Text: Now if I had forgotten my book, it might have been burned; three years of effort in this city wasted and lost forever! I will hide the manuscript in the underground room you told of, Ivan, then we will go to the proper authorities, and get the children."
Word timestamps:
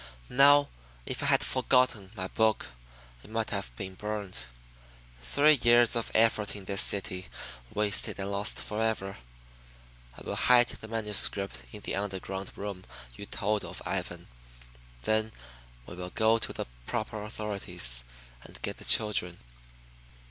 Now 0.29 0.67
if 1.05 1.21
I 1.21 1.27
had 1.27 1.43
forgotten 1.43 2.09
my 2.15 2.27
book, 2.27 2.69
it 3.23 3.29
might 3.29 3.51
have 3.51 3.71
been 3.75 3.93
burned; 3.93 4.39
three 5.21 5.59
years 5.61 5.95
of 5.95 6.09
effort 6.15 6.55
in 6.55 6.65
this 6.65 6.81
city 6.81 7.27
wasted 7.71 8.17
and 8.17 8.31
lost 8.31 8.57
forever! 8.57 9.17
I 10.17 10.21
will 10.23 10.37
hide 10.37 10.69
the 10.69 10.87
manuscript 10.87 11.65
in 11.71 11.81
the 11.81 11.93
underground 11.95 12.51
room 12.57 12.83
you 13.15 13.27
told 13.27 13.63
of, 13.63 13.83
Ivan, 13.85 14.25
then 15.03 15.33
we 15.85 15.93
will 15.93 16.09
go 16.09 16.39
to 16.39 16.51
the 16.51 16.65
proper 16.87 17.21
authorities, 17.21 18.03
and 18.43 18.59
get 18.63 18.77
the 18.77 18.85
children." 18.85 19.37